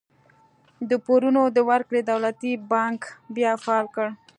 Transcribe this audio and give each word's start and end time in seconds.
د 0.89 0.91
پورونو 1.05 1.41
د 1.55 1.57
ورکړې 1.69 2.01
دولتي 2.11 2.51
بانک 2.71 3.01
بیا 3.35 3.51
فعال 3.63 3.87
کړ. 3.95 4.07